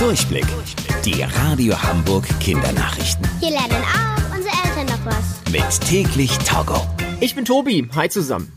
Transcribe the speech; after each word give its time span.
Durchblick. 0.00 0.46
Die 1.04 1.22
Radio 1.22 1.74
Hamburg 1.82 2.26
Kindernachrichten. 2.40 3.28
Hier 3.38 3.50
lernen 3.50 3.84
auch 3.84 4.34
unsere 4.34 4.54
Eltern 4.64 4.86
noch 4.86 5.04
was. 5.04 5.52
Mit 5.52 5.88
täglich 5.90 6.38
Togo. 6.38 6.80
Ich 7.20 7.34
bin 7.34 7.44
Tobi. 7.44 7.86
Hi 7.94 8.08
zusammen. 8.08 8.50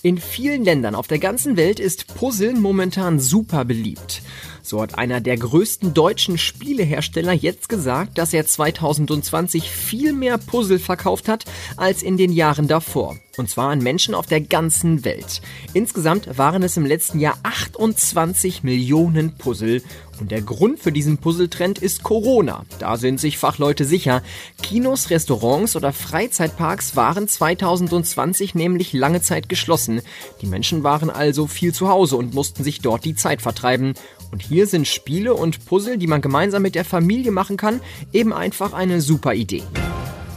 In 0.00 0.16
vielen 0.16 0.64
Ländern 0.64 0.94
auf 0.94 1.06
der 1.06 1.18
ganzen 1.18 1.58
Welt 1.58 1.78
ist 1.78 2.06
Puzzeln 2.14 2.62
momentan 2.62 3.20
super 3.20 3.66
beliebt. 3.66 4.22
So 4.62 4.80
hat 4.80 4.98
einer 4.98 5.20
der 5.20 5.36
größten 5.36 5.92
deutschen 5.92 6.38
Spielehersteller 6.38 7.32
jetzt 7.32 7.68
gesagt, 7.68 8.16
dass 8.16 8.32
er 8.32 8.46
2020 8.46 9.70
viel 9.70 10.12
mehr 10.12 10.38
Puzzle 10.38 10.78
verkauft 10.78 11.28
hat 11.28 11.44
als 11.76 12.02
in 12.02 12.16
den 12.16 12.32
Jahren 12.32 12.68
davor. 12.68 13.16
Und 13.38 13.48
zwar 13.48 13.70
an 13.70 13.78
Menschen 13.78 14.14
auf 14.14 14.26
der 14.26 14.40
ganzen 14.40 15.04
Welt. 15.04 15.40
Insgesamt 15.72 16.36
waren 16.38 16.62
es 16.62 16.76
im 16.76 16.84
letzten 16.86 17.18
Jahr 17.18 17.38
28 17.42 18.62
Millionen 18.62 19.36
Puzzle. 19.36 19.82
Und 20.20 20.30
der 20.30 20.42
Grund 20.42 20.80
für 20.80 20.92
diesen 20.92 21.18
Puzzletrend 21.18 21.78
ist 21.78 22.02
Corona. 22.02 22.64
Da 22.78 22.96
sind 22.96 23.20
sich 23.20 23.38
Fachleute 23.38 23.84
sicher. 23.84 24.22
Kinos, 24.62 25.10
Restaurants 25.10 25.76
oder 25.76 25.92
Freizeitparks 25.92 26.96
waren 26.96 27.28
2020 27.28 28.54
nämlich 28.54 28.92
lange 28.92 29.20
Zeit 29.20 29.48
geschlossen. 29.48 30.02
Die 30.42 30.46
Menschen 30.46 30.82
waren 30.82 31.10
also 31.10 31.46
viel 31.46 31.72
zu 31.72 31.88
Hause 31.88 32.16
und 32.16 32.34
mussten 32.34 32.64
sich 32.64 32.80
dort 32.80 33.04
die 33.04 33.14
Zeit 33.14 33.42
vertreiben. 33.42 33.94
Und 34.32 34.42
hier 34.42 34.66
sind 34.66 34.88
Spiele 34.88 35.34
und 35.34 35.64
Puzzle, 35.66 35.98
die 35.98 36.06
man 36.06 36.20
gemeinsam 36.20 36.62
mit 36.62 36.74
der 36.74 36.84
Familie 36.84 37.30
machen 37.30 37.56
kann, 37.56 37.80
eben 38.12 38.32
einfach 38.32 38.72
eine 38.72 39.00
super 39.00 39.34
Idee. 39.34 39.62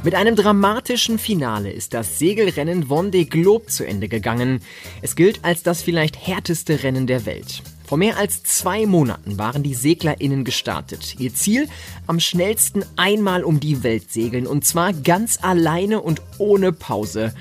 Mit 0.03 0.15
einem 0.15 0.35
dramatischen 0.35 1.19
Finale 1.19 1.71
ist 1.71 1.93
das 1.93 2.17
Segelrennen 2.17 2.87
Vendée 2.87 3.29
Globe 3.29 3.67
zu 3.67 3.85
Ende 3.85 4.07
gegangen. 4.07 4.61
Es 5.03 5.15
gilt 5.15 5.45
als 5.45 5.61
das 5.61 5.83
vielleicht 5.83 6.25
härteste 6.25 6.81
Rennen 6.81 7.05
der 7.05 7.27
Welt. 7.27 7.61
Vor 7.91 7.97
mehr 7.97 8.15
als 8.15 8.41
zwei 8.43 8.85
Monaten 8.85 9.37
waren 9.37 9.63
die 9.63 9.73
SeglerInnen 9.73 10.45
gestartet. 10.45 11.19
Ihr 11.19 11.35
Ziel? 11.35 11.67
Am 12.07 12.21
schnellsten 12.21 12.85
einmal 12.95 13.43
um 13.43 13.59
die 13.59 13.83
Welt 13.83 14.13
segeln 14.13 14.47
und 14.47 14.63
zwar 14.63 14.93
ganz 14.93 15.39
alleine 15.41 15.99
und 15.99 16.21
ohne 16.37 16.71
Pause. 16.71 17.33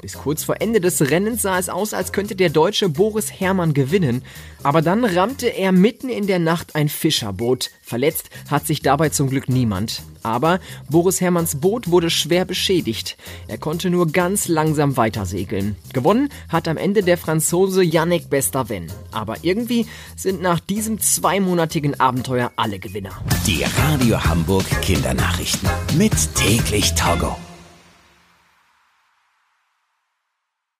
Bis 0.00 0.14
kurz 0.14 0.44
vor 0.44 0.60
Ende 0.60 0.80
des 0.80 1.10
Rennens 1.10 1.42
sah 1.42 1.58
es 1.58 1.68
aus, 1.68 1.92
als 1.92 2.12
könnte 2.12 2.36
der 2.36 2.50
Deutsche 2.50 2.88
Boris 2.88 3.32
Herrmann 3.32 3.74
gewinnen. 3.74 4.22
Aber 4.62 4.80
dann 4.80 5.04
rammte 5.04 5.48
er 5.48 5.72
mitten 5.72 6.08
in 6.08 6.26
der 6.26 6.38
Nacht 6.38 6.76
ein 6.76 6.88
Fischerboot. 6.88 7.70
Verletzt 7.82 8.30
hat 8.50 8.66
sich 8.66 8.82
dabei 8.82 9.08
zum 9.08 9.28
Glück 9.28 9.48
niemand. 9.48 10.02
Aber 10.22 10.60
Boris 10.88 11.20
Herrmanns 11.20 11.56
Boot 11.56 11.90
wurde 11.90 12.10
schwer 12.10 12.44
beschädigt. 12.44 13.16
Er 13.48 13.58
konnte 13.58 13.90
nur 13.90 14.08
ganz 14.08 14.46
langsam 14.46 14.96
weitersegeln. 14.96 15.76
Gewonnen 15.92 16.28
hat 16.48 16.68
am 16.68 16.76
Ende 16.76 17.02
der 17.02 17.18
Franzose 17.18 17.82
Yannick 17.82 18.30
Bestaven. 18.30 18.92
Aber 19.10 19.36
irgendwie 19.42 19.86
sind 20.16 20.42
nach 20.42 20.60
diesem 20.60 21.00
zweimonatigen 21.00 21.98
Abenteuer 21.98 22.52
alle 22.56 22.78
Gewinner. 22.78 23.22
Die 23.46 23.64
Radio 23.64 24.22
Hamburg 24.22 24.66
Kindernachrichten. 24.82 25.68
Mit 25.96 26.12
täglich 26.34 26.94
Togo. 26.94 27.36